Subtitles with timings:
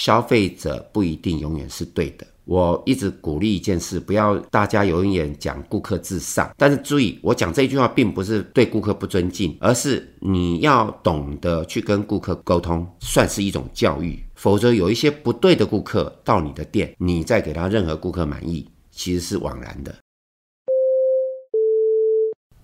[0.00, 2.26] 消费者不一定永远是对的。
[2.46, 6.50] 我一直鼓励一件事，不要大家永远讲顾客至上。
[6.56, 14.18] 但是注意，我讲这句话并不是对顾客不尊敬，而是你要懂得去跟顾客沟通，算是一种教育。
[14.34, 19.94] 否则有一些不对的顾客到你的店，你再给他任何顾客满意，其实是枉然的。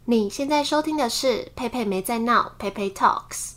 [0.06, 3.56] 你现在收听的是佩佩没在闹，佩佩 Talks。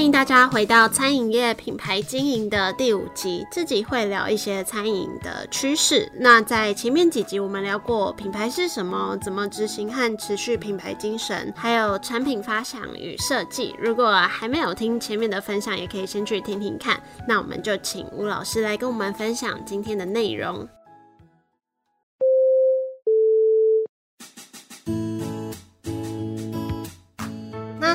[0.00, 6.10] 欢迎大家回到餐饮业品牌经营的第五集，自己会聊一些餐饮的趋势。
[6.18, 13.74] 那在前面几集我们聊过品牌是什么，怎么执行和持续品牌精神，还有产品发想与设计。
[13.78, 16.98] 如果还没有听前面的分享，也可以先去听听看。
[17.28, 20.66] 那我们就请吴老师来跟我们分享今天的内容。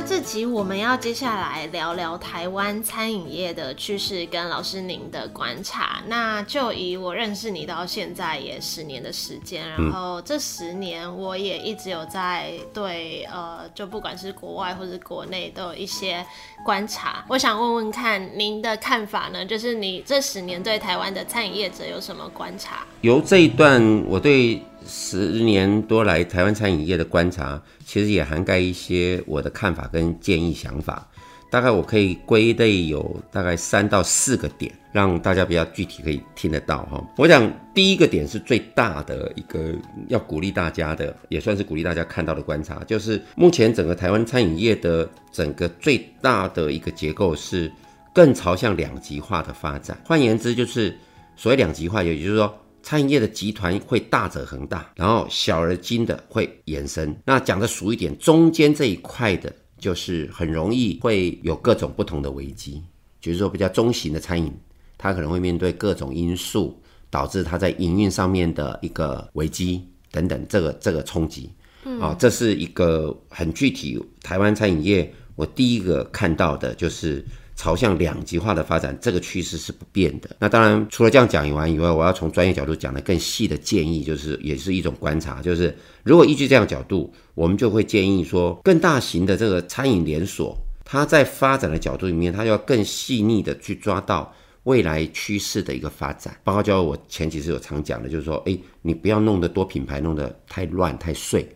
[0.07, 5.99] 这集我们要接下来聊聊台湾餐饮业的趋势跟老师您的观察。
[6.05, 16.23] 那就以我认识你到现在也十年的时间，然后这十年我也一直有在对呃，就不管是国外或是国内都有一些
[16.63, 17.25] 观察。
[17.27, 19.43] 我想问问看您的看法呢？
[19.43, 22.85] 就是你这十年对台湾的餐饮业者有什么观察？
[23.01, 24.61] 由这一段我对。
[24.85, 31.07] 十年多来，台湾餐饮业的观察，其实也涵盖一些我的看法跟建议想法。
[31.49, 37.01] 大概我可以归类有大概三到四个点，让大家比较具体可以听得到哈。
[37.17, 39.73] 我想第一个点是最大的一个
[40.09, 47.71] 要鼓励大家的，也算是鼓励大家看到的观察，就是目前整个台湾餐饮业的整个最大的一个结构是
[48.11, 49.97] 更朝向两极化的发展。
[50.03, 50.97] 换言之，就是
[51.37, 52.53] 所谓两极化，也就是说。
[52.85, 57.19] 餐饮业的集团会大者恒大，然后小而精的会延伸。
[57.25, 62.83] 那讲的俗一点，中间这一块的，就是很容易会有各种不同的危机。
[63.19, 64.53] 就是说，比较中型的餐饮，
[64.99, 66.79] 它可能会面对各种因素，
[67.09, 71.49] 导致它在营运上面的一个危机等等，这个这个冲击。
[71.85, 73.99] 嗯，啊，这是一个很具体。
[74.21, 77.25] 台湾餐饮业，我第一个看到的就是。
[77.55, 80.35] 朝向两极化的发展，这个趋势是不变的。
[80.39, 94.33] 那当然，除了这样讲完以外，我要从专业角度讲的更细的建议，就是也是一种观察，就是如果依据这样角度，我们就会建议说，更大型的这个餐饮连锁，它在发展的角度里面，它要更细腻的去抓到
[94.63, 96.35] 未来趋势的一个发展。
[96.43, 101.47] 包括就我前几次有常讲的，就是说，诶，你不要弄得多品牌，弄得太乱太碎。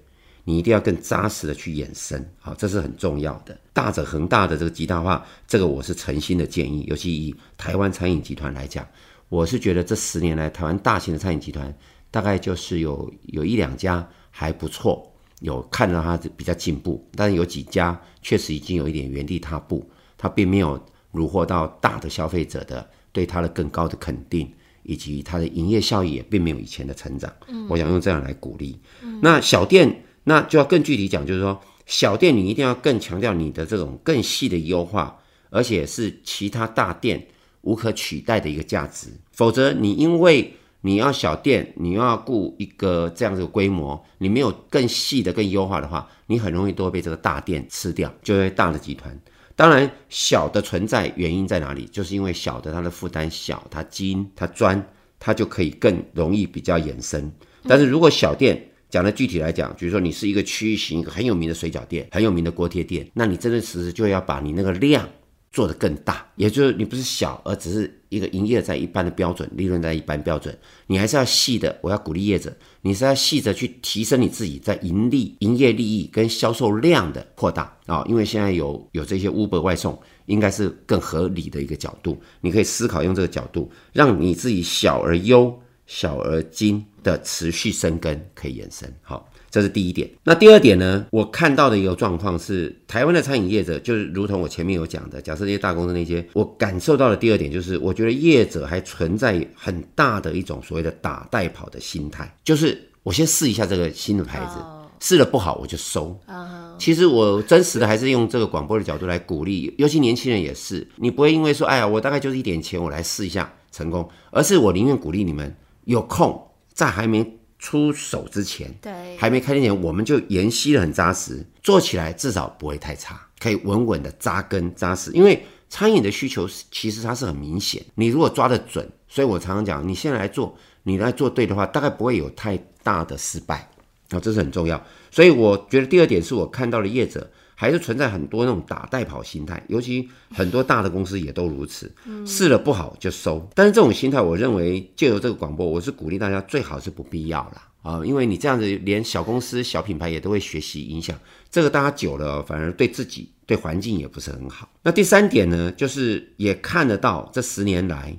[0.49, 3.55] 你一定要更扎实的去延伸，好，这是很重要的。
[3.71, 6.83] 大者恒大的这个极大化，这个我是诚心的建议。
[6.87, 8.83] 尤其以台湾餐饮集团来讲，
[9.27, 11.71] 我是觉得这十年来台湾大型的餐饮集团，
[12.09, 20.83] 大概就是有有一两家还不错，有看到它比较进步，但是有几家确实已经有一点原地踏步，它并没有
[21.13, 24.51] 虏获到大的消费者的对它的更高的肯定，
[24.81, 27.31] 以及它的营业效益也并没有以前的成长。
[27.49, 28.79] 嗯，我想用这样来鼓励。
[29.03, 30.05] 嗯，那小店。
[30.23, 35.17] 那就要更具体讲，就是说，小店你一定要更强调你的这种更细的优化，
[35.49, 37.25] 而且是其他大店
[37.61, 39.07] 无可取代的一个价值。
[39.31, 49.17] 否则，你因为你要小店，你要顾一个这样子的规模，你没有更细的、更优化的话，你很容易都会被这个大店吃掉，就会大的集团。
[49.55, 51.85] 当然，小的存在原因在哪里？
[51.85, 54.81] 就是因为小的它的负担小，它精，它专，
[55.19, 57.29] 它就可以更容易比较延伸。
[57.67, 65.07] 但是如果小店，讲的具体来讲，比如说你是一个区域型、一个很有名的水饺店、很有名的锅贴店，那你真的其实就要把你那个量
[65.51, 70.57] 做得更大，也就是你不是小，而只是一个营业在一般的标准，利润在一般标准，
[70.87, 71.77] 你还是要细的。
[71.81, 72.51] 我要鼓励业者，
[72.81, 85.59] 你是要细的去提升你自己在盈利、营业利益跟销售量的扩大啊、因为现在有有这些 Uber 外送，应该是更合理的一个角度，你可以思考用这个角度，让你自己小而优。
[85.89, 90.07] 小而精的持续生根可以延伸，好，这是第一点。
[90.23, 91.03] 那第二点呢？
[91.09, 104.59] 我看到的一个状况是，台湾的餐饮业者，就是如同我前面有讲的，假设这些大公司那些，我感受到的第二点就是，我觉得业者还存在很大的一种所谓的打带跑的心态，就是我先试一下这个新的牌子，
[104.99, 106.15] 试了不好我就收。
[106.27, 125.11] 嗯，其实我真实的还是用这个广播的角度来鼓励，尤其年轻人也是，你不会因为说，哎呀，我大概就是一点钱，我来试一下成功，而是我宁愿鼓励你们有空在还没出手之前，对，还没开店前，我们就研析的很扎实，做起来至少不会太差，可以稳稳的扎根扎实。
[125.11, 133.69] 因为餐饮的需求其实它是很明显，你如果抓得准，所以我常常讲，你现在来做，你来做对的话，大概不会有太大的失败，
[134.09, 134.81] 啊，这是很重要。
[135.11, 137.29] 所以我觉得第二点是我看到的业者
[137.59, 141.91] 还是存在很多那种打带跑心态，尤其很多大的公司也都如此，
[142.25, 143.45] 试了不好就收。
[143.53, 147.67] 但是这种心态，我认为借由这个广播，我是鼓励大家最好是不必要啦。
[147.81, 151.19] 啊，因为你这样子连小公司、小品牌也都会学习影响，
[151.51, 154.69] 这个大家久了反而对自己、对环境也不是很好。
[154.81, 158.17] 那第三点呢，就是也看得到这十年来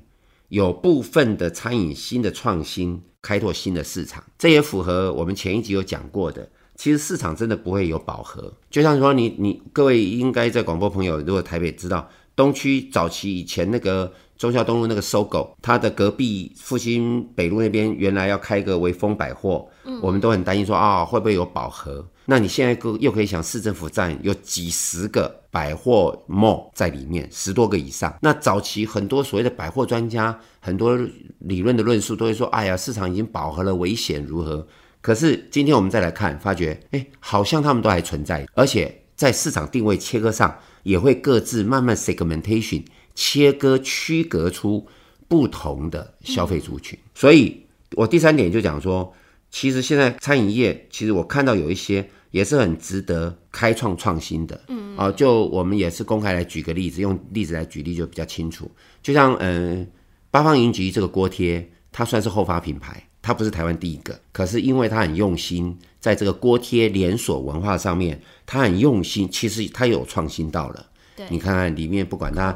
[0.49, 6.47] 有部分的餐饮新的创新，开拓新的市场，这也符合我们前一集有讲过的。
[6.81, 14.11] 其实市场真的不会有饱和，就像说你你各位应该在广播朋友，如果台北知道东区早期以前那个。
[14.41, 22.03] 忠孝东路那个 SOGO，它的隔壁复兴北路那边原来要开个微风百货，嗯，我们都很担心说啊、哦、会不会有饱和？
[22.25, 28.17] 那你现在又可以想市政府站有几十个百货 mall 在里面，十多个以上。
[28.23, 30.99] 那早期很多所谓的百货专家，很多
[31.41, 34.67] 理论的论述都会说，哎呀市场已经饱和了，危险如何？
[35.01, 42.85] 可是今天我们再来看，发觉哎好像他们都还存在，而且在市场定位切割上也会各自慢慢 segmentation。
[43.13, 44.87] 切割区隔出
[45.29, 47.61] 不同的消费族群，所以
[47.97, 49.13] 我第三点就讲说，
[49.51, 58.71] 其实现在餐饮业，其实我看到有一些也是很值得开创创新的，嗯，啊，就我们也是公开来举个例子，用例子来举例就比较清楚。
[59.03, 59.87] 就像嗯，
[60.31, 70.87] 八方云集这个锅贴，它算是后发品牌，它不是台湾第一个，可是因为他很用心，在这个锅贴连锁文化上面，他很用心，其实他有创新到了。
[71.29, 72.53] 你看看里面，不管它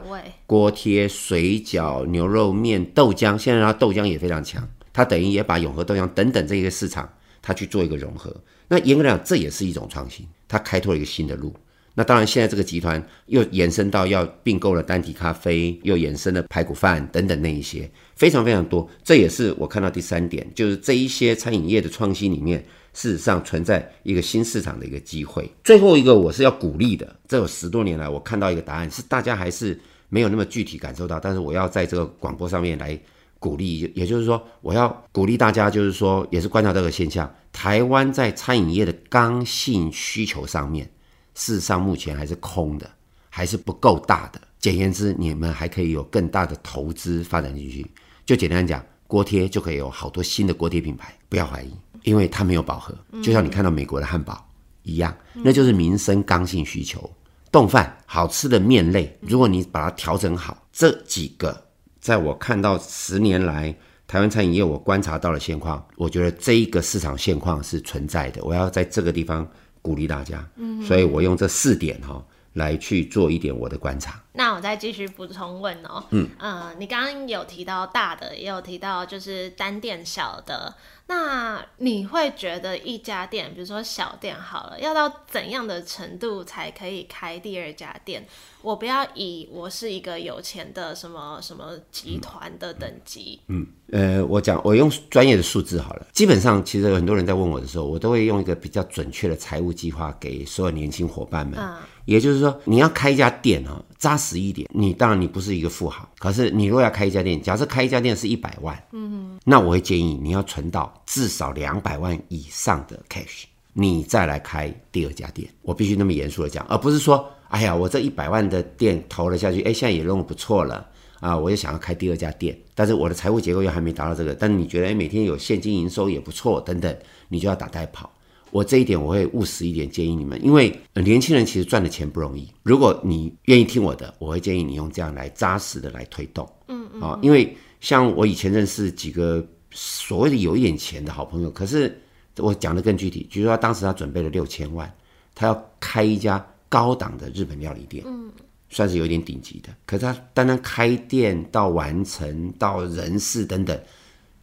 [0.49, 7.09] 锅贴、水饺、牛肉面、豆浆，现在它豆浆也非常强，他等于也把永和豆浆等等这些市场，
[7.41, 8.35] 他去做一个融合。
[8.67, 11.55] 那严格来讲，这也是一种创新，他开拓了一个新的路。
[11.95, 18.89] 那当然，现在这个集团又延伸到要并购了单体咖啡，又延伸了排骨饭等等那一些，非常非常多。
[19.03, 22.65] 这也是我看到第三点，就是这一些餐饮业的创新里面。
[22.97, 25.51] 事实上存在一个新市场的一个机会。
[25.65, 29.77] 最后一个我是要鼓励的，这有十多年来我看到一个答案，是大家还是
[30.09, 32.97] 没有那么具体感受到，但是我要在这个广播上面来
[33.41, 40.89] 鼓励，也就是说我要鼓励大家，就是说也是观察这个现象，台湾在餐饮业的刚性需求上面，
[41.35, 42.91] 事实上目前还是空的，
[43.29, 44.41] 还是不够大的。
[44.59, 47.87] 简言之，你们还可以有更大的投资发展进去。
[48.25, 51.71] 就简单讲，锅贴就可以有好多新的锅贴品牌，不要怀疑。
[52.03, 54.47] 因为它没有饱和，就像你看到美国的汉堡
[54.83, 57.11] 一样，那就是民生刚性需求。
[57.51, 61.67] 冻饭好吃的面类，如果你把它调整好，这几个
[62.01, 63.75] 在我看到十年来
[64.07, 68.45] 台湾餐饮业我观察到的现况，我觉得这一个市场现况是存在的。
[68.45, 69.49] 我要在这个地方
[69.85, 70.43] 鼓励大家，
[70.83, 74.21] 所以我用这四点哈来去做一点我的观察。
[74.37, 80.75] 那我再继续补充问哦，嗯，呃，你刚刚有提到大的，也有提到就是单店小的。
[81.07, 88.27] 那你会觉得一家店，比如说小店好了，要到怎样的程度才可以开第二家店？
[88.63, 93.39] 我不要以我是一个有钱的什么什么集团的等级。
[93.49, 96.07] 嗯，呃，我讲我用专业的数字好了。
[96.13, 101.61] 基本上，其实有很多人在问我的时候，我都会用一个比较准确的财务计划给所有年轻伙伴们。
[101.61, 104.69] 嗯，也就是说，你要开一家店哦，扎实一点。
[104.73, 115.49] 你当然你不是一个富豪，可是你如果要开一家店，假设开一家店是一百万，嗯哼，那我会建议你要存到至少两百万以上的 cash，你再来开第二家店。
[115.63, 117.29] 我必须那么严肃的讲，而不是说。
[117.49, 120.85] 哎呀，我这一百万的店投了下去，哎，现在也弄得不错了
[121.21, 121.37] 啊！
[121.37, 124.35] 我也想要开第二家店，但是我的财务结构又还没达到这个。
[124.35, 126.93] 但是你觉得，哎，每天有现金营收也不错，等等，
[127.29, 128.11] 你就要打带跑。
[128.55, 132.49] 我这一点我会务实一点建议你们，因为年轻人其实赚的钱不容易。
[132.63, 136.49] 如果你愿意听我的，我会建议你用这样来扎实的来推动。
[136.69, 137.03] 嗯嗯。
[137.03, 142.01] 啊，因为像我以前认识几个所谓的有一点钱的好朋友，可是
[142.37, 144.89] 我讲的更具体，比如说他当时他准备了六千万，
[145.35, 146.47] 他要开一家。
[146.67, 148.33] 高档的日本料理店，嗯，
[148.69, 149.69] 算是有点顶级的。
[149.87, 153.79] 可是他单单开店到完成到人事等等，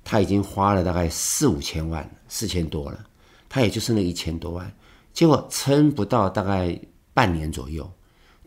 [0.06, 3.06] 他已经花了大概四五千万，四千多了，
[3.52, 4.74] 他也就剩了一千多万。
[5.12, 6.80] 结果撑不到大概
[7.14, 7.92] 半年左右，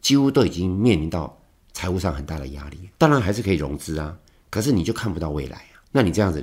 [0.00, 1.38] 几乎都已经面临到
[1.74, 2.88] 财务上很大的压力。
[2.96, 4.16] 当然还是可以融资啊，
[4.48, 5.84] 可是你就看不到未来啊。
[5.92, 6.42] 那你这样子，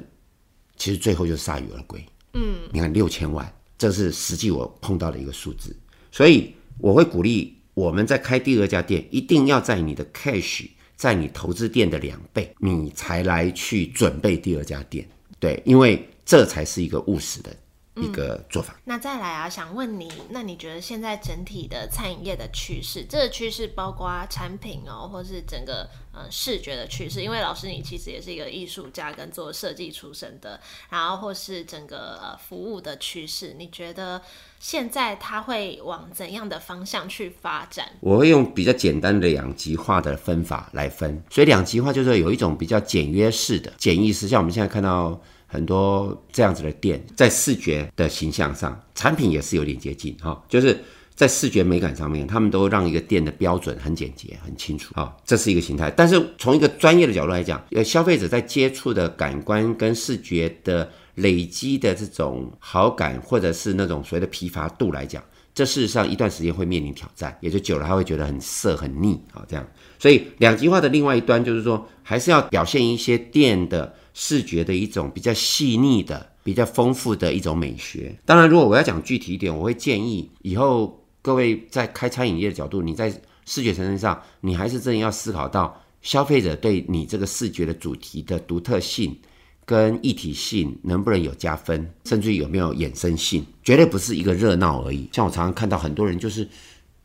[0.78, 2.06] 其实最后就铩羽而归。
[2.36, 3.52] 嗯，你看六千万。
[3.80, 5.76] 这是实际我碰到的一个数字。
[6.12, 15.10] 所以我会鼓励我们在开第二家店，一定要在你的 cash 在你投资店的两倍，你才来去准备第二家店。
[15.40, 17.50] 对，因为这才是一个务实的。
[17.96, 18.74] 一个做法。
[18.78, 27.22] 嗯，那再来啊，想问你，那你觉得现在整体的餐饮业的趋势，这个趋势包括产品哦，或是整个呃视觉的趋势？
[27.22, 34.22] 因为老师你其实也是一个艺术家跟做设计出身的，然后或是整个呃服务的趋势，你觉得
[34.60, 37.88] 现在它会往怎样的方向去发展？
[38.00, 45.20] 我会用比较简单的两极化的分法来分，所以两极化就是有一种比较简约式的简易式，像我们现在看到。
[45.52, 50.82] 很多这样子的店，在视觉的形象上，产品也是有点接近哈，就是
[51.14, 55.92] 在视觉美感上面，他们都让一个店的标准很简洁、很清楚哈，这是一个形态。
[55.92, 65.22] 但是从一个专业的角度来讲，呃，消费者在接触的感官跟视觉的累积的这种好感，或者是那种所谓的疲乏度来讲，
[65.54, 69.68] 这事实上一段时间会面临挑战，也就久了他会觉得很涩、很腻啊，这样。
[70.00, 73.94] 所以两极化的另外一端就是说，还是要表现一些店的。
[74.14, 78.16] 视觉的一种比较细腻的、比较丰富的一种美学。
[78.26, 83.10] 当然，如果我要讲具体一点，我会建议以后各位在开餐饮业的角度，你在
[83.46, 89.18] 视觉层面上，你还是真的要思考到消费者对你这个视觉的主题的独特性
[89.66, 95.10] 跟一体性能不能有加分，甚至于有没有衍生性，绝对不是一个热闹而已。
[95.12, 96.48] 像我常常看到很多人就是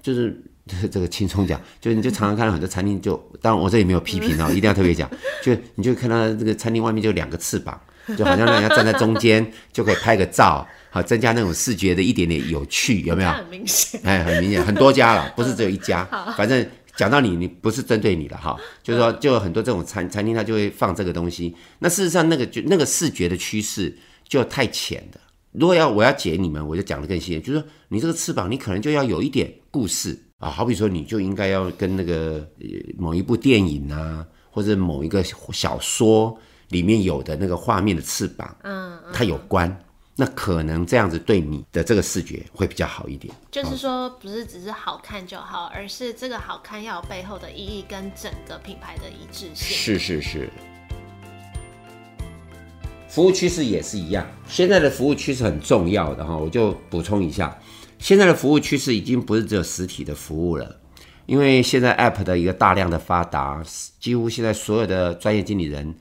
[0.02, 0.42] 就是。
[0.90, 5.08] 这个轻松讲，就是你就常常看到很多餐厅，就当然我这里没有批评哦，一定要特别讲，
[5.42, 7.80] 就你就看到这个餐厅外面就两个翅膀，
[8.18, 13.30] 就好像让人家站在中间 就可以拍个照，好增加那种视觉的一点点有趣，有没有？
[13.30, 16.04] 很明显，哎，很明显，很多家了，不是只有一家。
[16.36, 21.54] 反正讲到你，你不是针对你的哈，就是说就有很多这种餐餐厅，它就会放这个东西。
[21.78, 23.96] 那事实上，那个就那个视觉的趋势
[24.28, 25.20] 就太浅的。
[25.52, 30.18] 如果要我要解你们，我就讲的更细，就是说你这个翅膀，你可能就要有一点故事。
[30.38, 32.46] 啊，好比说，你就应该要跟那个
[32.98, 36.38] 某一部电影啊，或者某一个小说
[36.68, 43.34] 里面有的那个画面的翅膀，嗯，它有关，那可能这样子对你的这个视觉会比较好一点。
[43.50, 49.54] 就是说，不是只是好看就好，而是这个好看要有背后的意义跟整个品牌的一致性。
[49.54, 50.50] 是是是。
[53.08, 57.58] 服务趋势也是一样，现在的服务趋势很重要的哈，我就补充一下。
[57.98, 60.76] 现在的服务趋势已经不是只有实体的服务了，
[61.26, 63.62] 因为现在 App 的一个大量的发达，
[63.98, 65.94] 几乎现在所有的专业经理人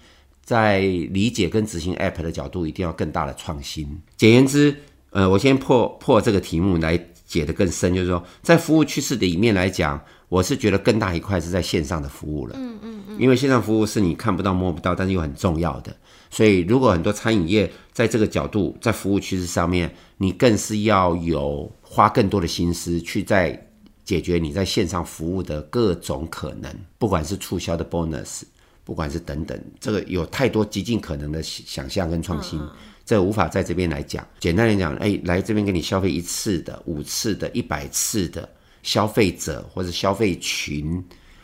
[0.44, 3.88] 在理解跟执行 App 的角度，一定要更大的创新。
[4.18, 4.76] 简言之，
[5.12, 10.00] 呃，我先破破这个题目来解得更深，就是说，在服务趋势的里面来讲，
[10.30, 12.56] 我是觉得更大一块是在线上的服务了。
[12.58, 15.96] 嗯嗯嗯，因为线上服务是你看不到摸不到，但是又很重要的。
[16.30, 23.58] 所以，如果很多餐饮业在这个角度，在服务趋势上面，你更是要有花更多的心思去在
[24.04, 28.42] 解决你在线上服务的各种可能，不管是促销的 bonus，
[28.84, 32.60] 不管是等等，这个有太多极尽可能的想象跟创新，
[33.06, 34.28] 这个无法在这边来讲。
[34.42, 38.50] 简单来讲，哎，来这边给你消费一次的、五次的、一百次的
[38.84, 41.02] 消费者或者消费群，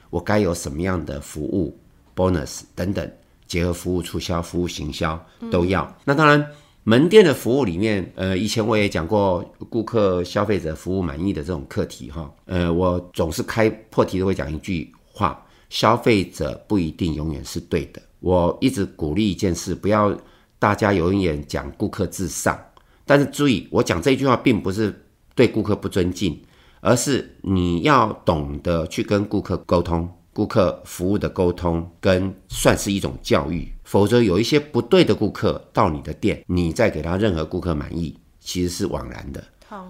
[0.10, 1.79] 我该有什么样的服务
[2.13, 3.10] bonus 等等。
[3.48, 5.84] 结合服务促销、服务行销都要。
[5.84, 6.46] 嗯、那当然，
[6.83, 12.33] 门店的服务里面，呃，以前我也讲过顾客、消费者服务满意的这种课题哈。
[12.45, 18.01] 呃，我总是开破题都会讲一句话：消费者不一定永远是对的。
[18.19, 20.15] 我一直鼓励一件事，不要
[20.57, 22.59] 大家永远讲顾客至上。
[23.05, 26.39] 但是注意，我讲这句话并不是对顾客不尊敬，
[26.79, 30.09] 而是你要懂得去跟顾客沟通。
[30.33, 39.43] 顾客服务的沟通跟算是一种教育，否则有一些不对的顾客到你的店，你再给他任何顾客满意，其实是枉然的。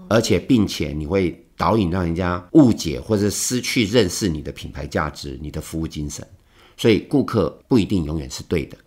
[0.10, 6.24] 而且并且你会导引让人家误解或者失去认识你的品牌价值、你的服务精神，
[6.78, 8.78] 所以顾客不一定永远是对的。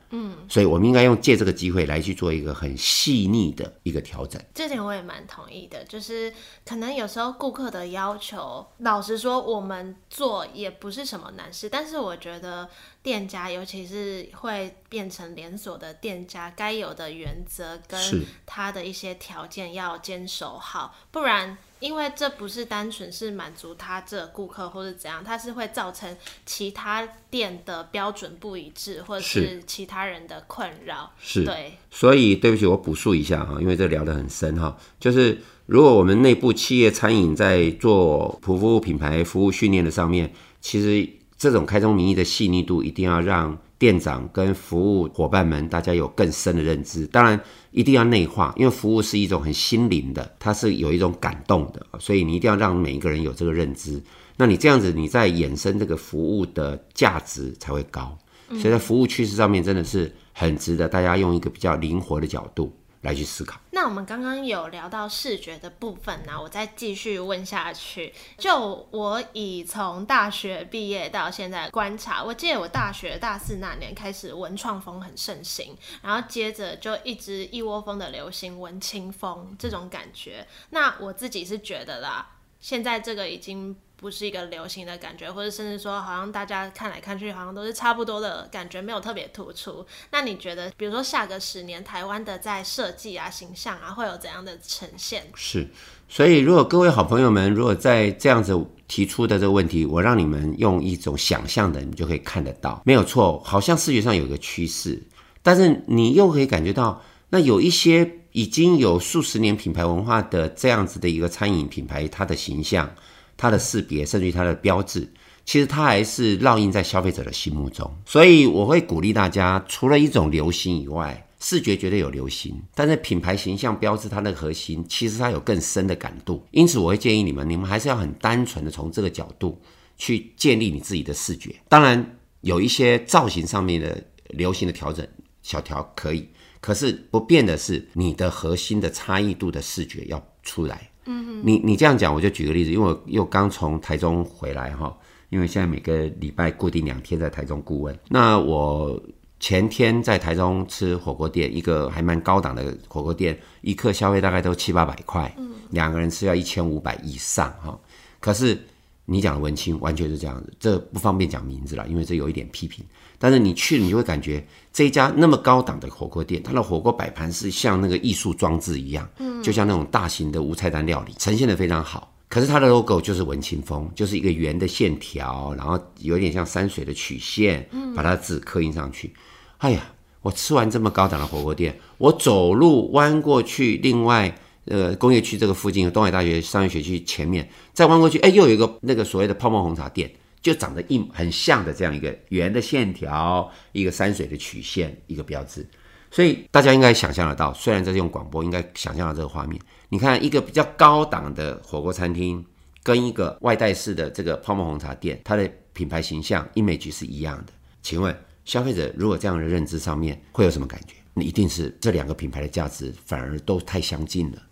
[0.44, 4.40] 嗯，所以我们应该用借这个机会来去做一个很细腻的一个调整。
[4.54, 6.32] 这点我也蛮同意的，就是
[6.64, 11.68] 可能有时候顾客的要求，老实说，我们做也不是什么难事。
[11.68, 12.68] 但是我觉得
[13.04, 18.00] 店家，尤其是会变成连锁的店家，该有的原则跟
[18.44, 21.56] 他的一些条件要坚守好，不然。
[21.80, 31.12] 因为这不是单纯是满足他这顾客或者怎样，它是会造成其他店的标准不一致，或者是其他人的困扰。
[31.20, 31.74] 是，对。
[31.90, 34.74] 所以对不起，我补述一下哈，因为这聊得很深哈。
[34.98, 40.32] 就是如果我们内部企业餐饮在做服务品牌服务训练的上面，
[40.62, 41.06] 其实
[41.44, 47.06] 这种开宗明义的细腻度一定要让店长跟服务伙伴们，大家有更深的认知。
[47.08, 47.38] 当然，
[47.70, 54.02] 一定要内化，因为服务是一种很心灵的，它是有一种感动的，所以你一定要让每一个人有这个认知。
[54.38, 58.16] 那你这样子，你在衍生这个服务的价值才会高。
[58.48, 62.74] 所以在服务趋势上面，真的是很值得大家用一个比较灵活的角度
[63.04, 63.60] 来去思考。
[63.70, 68.12] 那我们刚刚有聊到视觉的部分呢，我再继续问下去。
[68.36, 80.46] 就我以从大学毕业到现在观察，我记得我大学大四那年开始文创风很盛行，然后接着就一直一窝蜂的流行文青风这种感觉。
[80.70, 83.76] 那我自己是觉得啦，现在这个已经。
[84.04, 89.86] 不是一个流行的感觉，或者甚至说，好像大家看来看去，好像都是差不多的感觉，没有特别突出。
[90.10, 95.22] 那你觉得，比如说下个十年，台湾的在设计啊、形象啊，会有怎样的呈现？
[95.34, 95.66] 是，
[96.06, 98.54] 所以如果各位好朋友们，如果在这样子
[98.86, 105.02] 提出的这个问题，我让你们用一种想象的，你就可以看得到，没有错，好像视觉上有个趋势，
[105.42, 112.94] 但是你又可以感觉到，那有一些已经有数十年品牌文化的这样子的一个餐饮品牌，它的形象。
[113.36, 115.12] 它的识别，甚至于它的标志，
[115.44, 117.90] 其实它还是烙印在消费者的心目中。
[118.06, 126.42] 所以我会鼓励大家，除了一种流行以外，视觉绝对有流行，但是品牌形象标志它的核心，其实它有更深的感度。
[126.52, 129.60] 因此，我会建议你们，你们还是要很单纯的从这个角度
[129.98, 131.54] 去建立你自己的视觉。
[131.68, 135.06] 当然，有一些造型上面的流行的调整，
[135.42, 136.26] 小调可以，
[136.62, 140.88] 可是不变的是你的核心的差异度的视觉要出来。
[141.06, 144.96] 嗯，你你这样讲，我就举个例子，因为我又刚从台中回来哈，
[145.30, 147.98] 因为现在每个礼拜固定两天在台中顾问。
[148.08, 149.00] 那我
[149.40, 157.78] 前天在台中吃火锅店，一个还蛮高档的火锅店，一客消费大概都七八百块，嗯，两个人吃要一千五百以上哈。
[158.20, 158.58] 可是
[159.06, 162.84] 你讲的文青完全是这样子，这不方便讲名字了，因为这有一点批评。
[163.18, 172.12] 但是你去了，你就会感觉这一家那么高档的火锅店，它的火锅摆盘是像那个艺术装置一样，嗯，就像那种大型的无菜单料理，呈现的非常好。
[172.28, 179.14] 可是它的 logo 就是文青风，就是一个圆的线条，然后有点像山水的曲线，把它的字刻印上去。
[179.58, 190.10] 哎呀，我吃完这么高档的火锅店，我走路弯过去，另外呃工业区这个附近东海大学商业学区前面再弯过去，哎，又有一个那个所谓的泡沫红茶店。
[190.42, 195.66] 就长得一很像的这样一个圆的线条，一个山水的曲线，一个标志，
[196.10, 197.50] 所以大家应该想象得到。
[197.54, 199.58] 虽然这是用广播，应该想象到这个画面。
[199.88, 202.44] 你看一个比较高档的火锅餐厅，
[202.82, 207.52] 跟一个外带式的这个泡沫红茶店，它的品牌形象 image 是一样的。
[207.80, 210.94] 请问消费者如果这样的认知上面会有什么感觉？
[211.14, 214.42] 你一定是这两个品牌的价值反而都太相近了，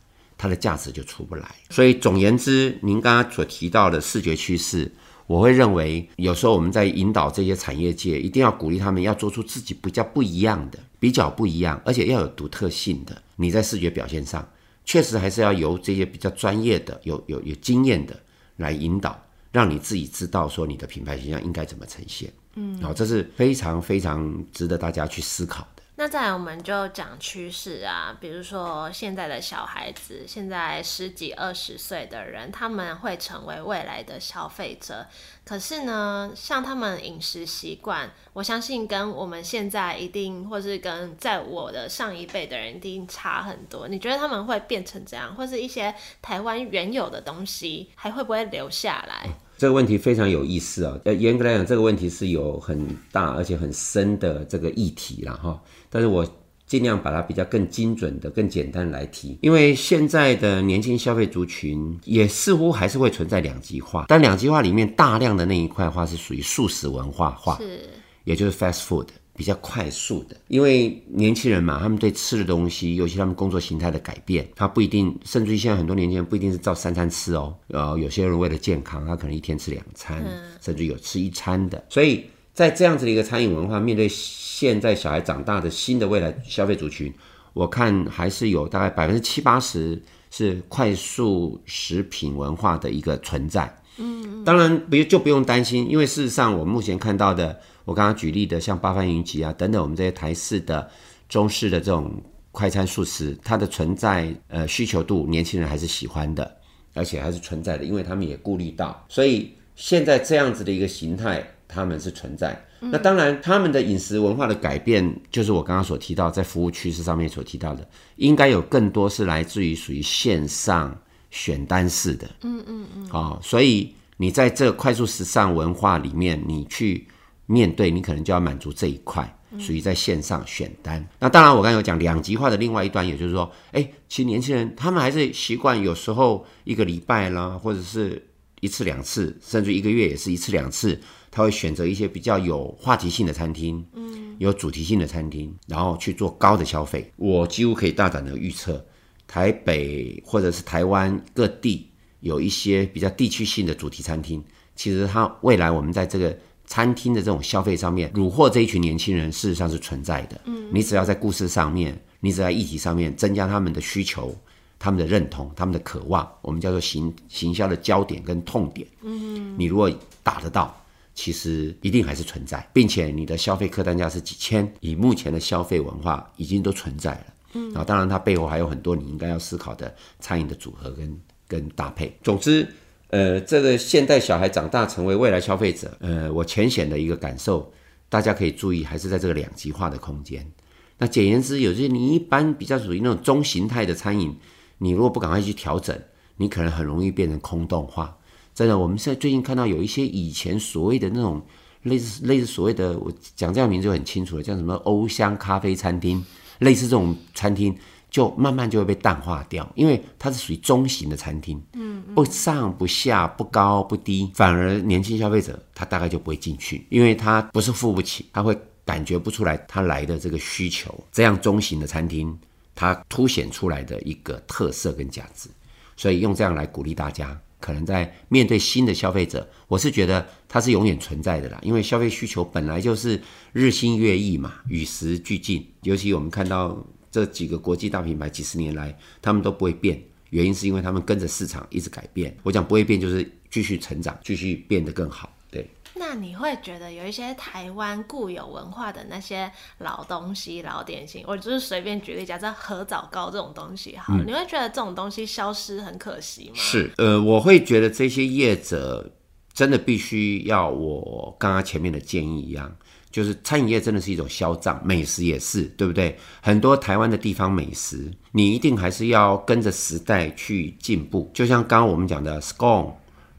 [0.43, 1.55] 它的价值就出不来。
[1.71, 4.91] 所以总言之，您刚刚所提到的视觉趋势。
[5.29, 13.23] 我会认为，有时候我们在引导这些产业界，一定要鼓励他们要做出自己比较不一样的、比较不一样，而且要有独特性的。
[13.37, 14.47] 你在视觉表现上，
[14.85, 18.21] 确实还是要由这些比较专业的、有有有经验的
[18.57, 19.17] 来引导，
[19.53, 22.31] 让你自己知道说你的品牌形象应该怎么呈现。
[22.57, 25.72] 嗯，好这是非常非常值得大家去思考的。
[26.03, 35.07] 那再来，我们就讲趋势啊，比如说现在的小孩子，现在十几二十岁的人，他们会成为未来的消费者。
[35.45, 43.87] 可是呢，像他们饮食习惯，我相信跟我们现在一定，或是跟在我的上一辈的人一定差很多。
[43.87, 49.29] 你觉得他们会变成这样，或是一些台湾原有的东西，还会不会留下来？
[49.57, 50.99] 这个问题非常有意思啊！
[51.05, 55.63] 呃，严格来讲，这个问题是有很大而且很深的这个议题了哈。
[55.89, 56.27] 但是我
[56.67, 67.89] 尽量把它比较更精准的、更简单来提，因为现在的年轻消费族群也似乎还是会存在两极化，但两极化里面大量的那一块话是属于素食文化化，是，
[68.25, 69.07] 也就是 fast food。
[69.35, 80.23] 比较快速的，因为年轻人嘛，他们对吃的东西，尤其他们工作形态的改变，他不一定，甚至于现在很多年轻人不一定是照三餐吃哦，呃，有些人为了健康，他可能一天吃两餐，
[80.61, 81.83] 甚至有吃一餐的。
[81.89, 87.11] 所以在这样子的一个餐饮文化，面对现在小孩长大的新的未来消费族群，
[87.55, 93.75] 我看还是有大概百分之七八十是快速食品文化的一个存在。
[93.97, 97.59] 嗯，当然不就不用担心，因为事实上我们目前看到的。
[97.85, 100.89] 我刚刚举例的像八方云集啊等等，我们这些台式的、
[101.29, 102.13] 中式的这种
[102.51, 106.57] 快餐素食，它的存在呃需求度，年轻人还是喜欢的，
[106.95, 112.57] 而且还是存在的，因为他们也顾虑到，所以现在这样子的一个形态，他们是存在。
[112.79, 120.97] 那当然，他们的饮食文化的改变，就是我刚刚所提到在服务趋势上面所提到的，应该有更多是来自于属于线上
[121.31, 122.29] 选单式的。
[122.43, 123.09] 嗯嗯嗯。
[123.13, 127.07] 哦，所以你在这快速时尚文化里面，你去。
[127.47, 131.07] 面对，你可能就要满足这一块，属于在线上选单。
[131.19, 138.27] 那当然，我刚才有讲两极化的另外一端，也就是说，哎，其实年轻人他们还是习惯有时候一个礼拜啦，或者是
[138.61, 140.99] 一次两次，甚至一个月也是一次两次，
[141.31, 147.13] 他会选择一些比较有话题性的餐厅，嗯，有主题性的餐厅，然后去做高的消费。
[147.17, 148.83] 我几乎可以大胆的预测，
[149.27, 154.43] 台北或者是台湾各地有一些比较地区性的主题餐厅。
[154.75, 156.37] 其实，它未来我们在这个
[156.73, 160.41] 餐厅的这种消费上面，虏获这一群年轻人，事实上是存在的。
[160.47, 164.35] 嗯，你只要在故事上面，你只要在议题上面增加他们的需求、
[164.79, 168.89] 他们的认同、他们的渴望，我们叫做行行销的焦点跟痛点。
[169.03, 170.75] 嗯，你如果打得到，
[171.15, 177.27] 其实一定还是存在，并且你的消费客单价是几千，以目前的消费文化已经都存在了。
[177.53, 182.17] 嗯，然后当然它背后还有很多你应该要思考的餐饮的组合跟跟搭配。
[182.23, 182.67] 总之。
[183.13, 187.71] 呃，这个现代小孩长大成为未来消费者，呃，我浅显的一个感受，
[188.09, 190.51] 大家可以注意，还是在这个两极化的空间。
[190.97, 194.35] 那简言之，有些你一般比较属于那种中形态的餐饮，
[194.79, 195.95] 你如果不赶快去调整，
[196.39, 198.17] 你可能很容易变成空洞化。
[198.55, 201.43] 真的，我们现在最近看到有一些以前所谓的那种
[201.83, 206.25] 类似类似所谓的，我讲这样名字就很清楚了，叫什么欧香咖啡餐厅，
[206.61, 207.77] 类似这种餐厅。
[208.13, 220.95] 就慢慢就会被淡化掉，因为它是属于中型的餐厅，嗯，不上不下，不高不低，反而年轻消费者他大概就不会进去，因为他不是付不起，他会感觉不出来他来的这个需求。
[221.11, 222.39] 这样中型的餐厅，
[222.75, 225.49] 它凸显出来的一个特色跟价值，
[225.97, 233.19] 所以用这样来鼓励大家，可能在面对新的消费者，我是觉得它是永远存在的啦，因为消费需求本来就是
[233.55, 236.77] 日新月异嘛，与时俱进，尤其我们看到。
[237.13, 242.35] 这几个国际大品牌几十年来，他们都不会变，原因是因为他们跟着市场一直改变。
[242.43, 245.31] 我讲不会变，就是继续成长，继续变得更好。
[245.51, 245.69] 对。
[245.95, 256.55] 那你会觉得有一些台湾固有文化的那些老东西、老点心，我就是随便举例，假设合枣糕这种东西，好，嗯，你会觉得这种东西消失很可惜吗？
[256.55, 259.13] 是，呃，我会觉得这些业者
[259.53, 262.75] 真的必须要我刚刚前面的建议一样。
[263.11, 266.17] 就是餐饮业真的是一种消长，美食也是，对不对？
[266.41, 271.31] 很多台湾的地方美食，你一定还是要跟着时代去进步。
[271.35, 272.91] 就像刚刚我们讲的 scone、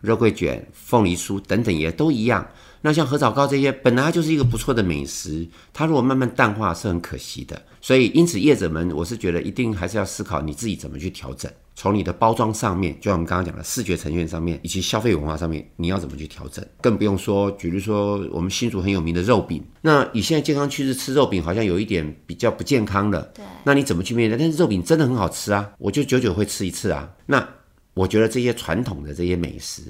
[0.01, 2.47] 肉桂卷、凤梨酥等等，也都一样。
[2.81, 7.59] 那像褐枣糕这些，本来就是一个不错的美食，它如果慢慢淡化，是很可惜的。
[7.81, 16.65] 所以，因此业者们，我是觉得一定还是要思考你自己怎么去调整，从你的包装上面，就像我们刚刚讲的视觉呈现上面，以及消费文化上面，你要怎么去调整？
[16.81, 23.21] 更不用说，比如说我们新竹很有名的肉饼，那以现在健康趋势吃肉饼，好像有一点比较不健康了。
[23.33, 24.37] 对，那你怎么去面对？
[24.37, 27.11] 但是肉饼真的很好吃啊，我就久久会吃一次啊。
[27.25, 27.47] 那
[27.93, 29.83] 我觉得这些传统的这些美食，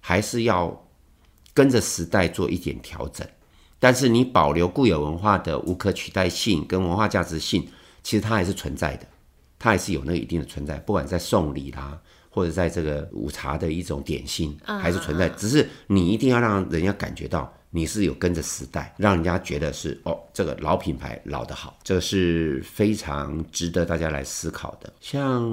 [0.00, 0.84] 还是要。
[1.54, 3.26] 跟着时代做一点调整，
[3.80, 7.66] 但是你保留固有文化的无可取代性跟文化价值性，
[8.04, 9.06] 其实它还是存在的，
[9.58, 11.98] 它还是有那个一定的存在，不管在送礼啦，
[12.30, 17.52] 或者在这个午茶的一种点心，还是存在，只是你一定要让人家感觉到。
[17.70, 24.90] 你是有跟着时代，让人家觉得是哦，这个老品牌老得好，这个是非常值得大家来思考的。
[25.02, 25.46] 像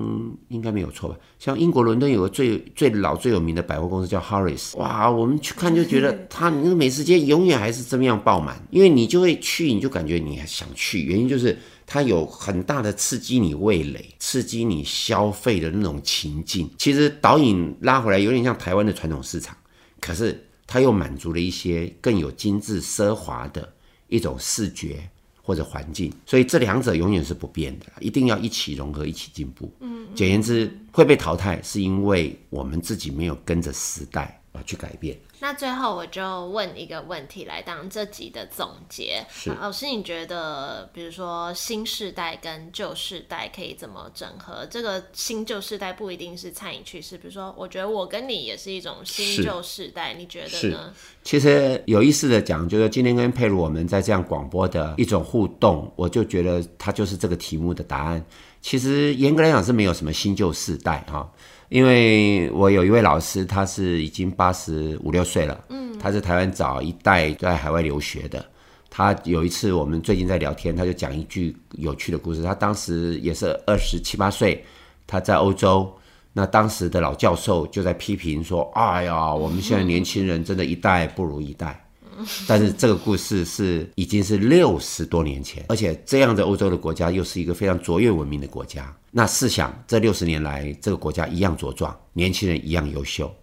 [0.47, 1.17] 应该没有错吧？
[1.39, 16.69] 像英国伦敦有个最最老最有名的百货公司叫 Harris，哇，我们去看就觉得 它那个美食街永远还是这么样爆满，因为你就会去，你就感觉你还想去，原因就是它有很大的刺激你味蕾、刺激你消费的那种情境。
[16.77, 19.55] 其实导引拉回来有点像台湾的传统市场，
[19.99, 20.41] 可是。
[20.67, 23.71] 它又满足了一些更有精致奢华的
[24.07, 25.07] 一种视觉
[25.39, 29.71] 或者环境，所以这两者永远是不变的，一定要一起融合，一起进步。
[29.81, 35.17] 嗯，简言之，会被淘汰是因为我们自己没有跟着时代而去改变。
[35.39, 39.23] 那最后我就问一个问题来当这集的总结。
[39.29, 44.65] 是老师，你觉得比如说新世代跟旧世代可以怎么整合？
[44.71, 50.93] 这个新旧世代不一定是餐饮趋势，比如说我觉得我跟你也是一种新旧世代，你觉得呢？
[51.23, 58.23] 其实有意思的讲，就是今天跟佩如我们在这样广播的一种互动，我就觉得它就是这个题目的答案。
[58.61, 61.29] 其实严格来讲是没有什么新旧世代哈。
[61.75, 68.45] 因为我有一位老师，他是已经八十五六岁了，嗯，他是台湾早一代在海外留学的。
[68.89, 72.41] 他有一次我们最近在聊天，他就讲一句有趣的故事。
[72.41, 74.63] 他当时也是二十七八岁，
[75.05, 75.93] 他在欧洲，
[76.31, 81.84] 那当时的老教授就在批评说：“哎呀，我们现在年轻人真的一代不如一代。”
[82.47, 88.95] 但是这个故事是已经是六十多年前，而且这样的欧洲的国家又是一个非常卓越文明的国家。
[89.11, 93.33] 那试想，这六十年来，这个国家一样茁壮，年轻人一样优秀，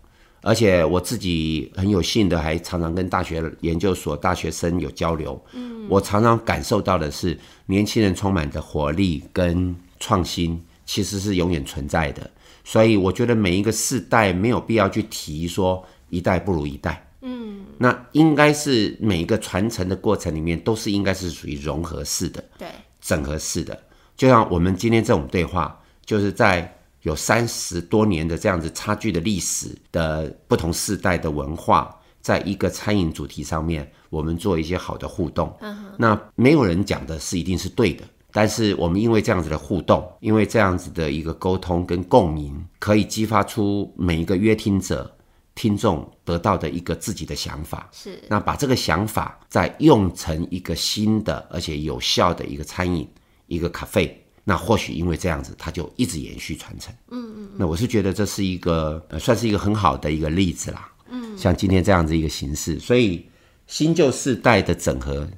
[0.42, 5.42] 而且我自己很有幸的，还常常跟大学研究所大学生有交流。
[5.52, 12.30] 嗯，我常常感受到的是，年轻人充满着活力跟创新，其实是永远存在的。
[12.64, 17.08] 所以我觉得每一个世代没有必要去提说一代不如一代。
[17.22, 22.68] 嗯，那应该是每一个传承的过程里面，都是应该是属于融合式的，对，
[23.00, 23.76] 整合式的。
[24.16, 26.78] 就像我们今天这种对话，就是在。
[27.02, 35.52] 有三十多年的这样子差距的历史的不同世代的文化，在一个餐饮主题上面，我们做一些好的互动。
[35.98, 45.12] 那没有人讲的是一定是对的，但是我们因为这样子的互动，因为这样子的一个沟通跟共鸣，可以激发出每一个约听者、
[45.54, 47.88] 听众得到的一个自己的想法。
[47.92, 53.08] 是，那把这个想法再用成一个新的而且有效的一个餐饮，
[53.46, 54.18] 一个咖啡。
[54.44, 56.92] 那或许因为这样子，它就一直延续传承。
[57.10, 57.50] 嗯嗯。
[57.56, 60.90] 那我是觉得这是一个，呃，算是一个很好的一个例子啦。
[61.10, 61.38] 嗯。
[61.38, 63.26] 像今天这样子一个形式，所以
[63.66, 65.28] 新旧世代的整合，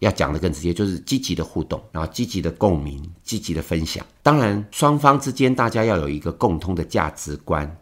[0.00, 4.06] 要讲的更直接，就是积极的互动，然后积极的共鸣，积极的分享。
[4.22, 7.76] 当然，双方之间大家要有一个共通的价值观。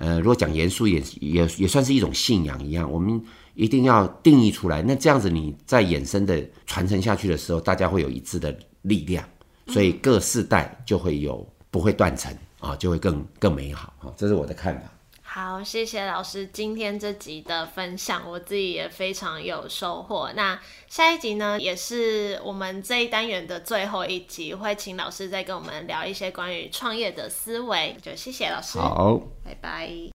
[0.00, 3.22] 呃，如果讲严肃，也也也算是一种信仰一样，我们
[3.54, 4.80] 一定要定义出来。
[4.80, 9.22] 那这样子你在衍生的传承下去的时候，大家会有一致的力量。
[9.66, 14.90] 所以各世代就会有不会断层啊，就会更更美好啊，这是我的看法。
[15.32, 20.28] 好，谢谢老师今天这集的分享，我自己也非常有收获。
[20.34, 27.96] 那下一集呢，也是我们这一单元的最后一集，会请老师再跟我们聊一些关于创业的思维。
[28.02, 30.10] 就谢谢老师，好，拜拜。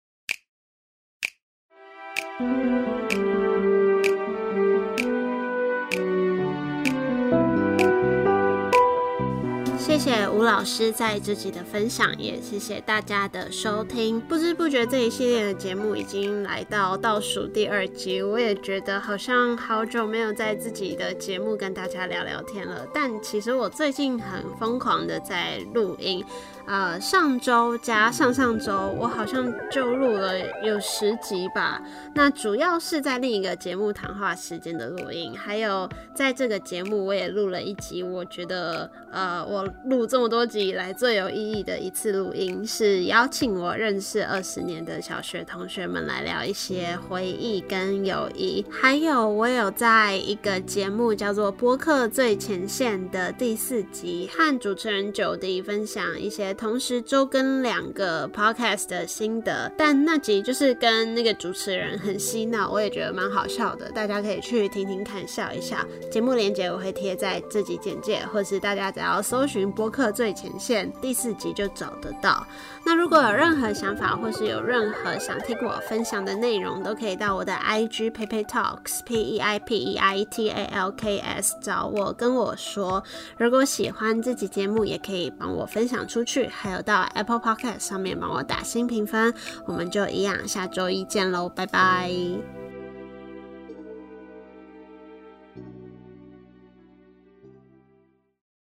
[9.97, 14.19] 谢谢吴老师在这集的分享，也谢谢大家的收听。
[14.19, 22.86] 不知不觉这一系列的节目已经来到倒数第二集，我也觉得好像好久没有在自己的节目跟大家聊聊天了。
[22.93, 26.21] 但其实我最近很疯狂的在录音。
[26.67, 31.80] 呃，上周加上上周，我好像就录了有十集吧。
[32.15, 38.01] 那主要是在另一个节目谈话时间的录音，还有在这个节目我也录了一集。
[38.01, 48.65] 我觉得，呃，我录这么多集以来最有意义的一次录音，是邀请我认识二十年的小学同学们来聊一些回忆跟友谊。
[48.71, 56.54] 还有，我有在一个节目叫做《播客最前线》的第四集，和主持人九迪分享一些。
[56.55, 65.77] 同时周更两个 podcast 的心得，但那集就是跟那个主持人很嬉闹，我也觉得蛮好笑的，大家可以去听听看，笑一笑。
[66.11, 72.45] 节目连接我会贴在这集简介，或是大家只要搜寻播客最前线第四集就找得到。
[72.85, 83.03] 那如果有任何想法，或是有任何想听我分享的内容，都可以到我的 IG Pepe Talks P E I P E I T A L K S 找我跟我说。
[83.37, 86.44] 如果喜欢这集节目，也可以帮我分享出去。
[86.47, 89.34] 还有到 Apple Podcast 上面帮我打新评分，
[89.65, 92.64] 我们就一样，下周一见喽，拜拜。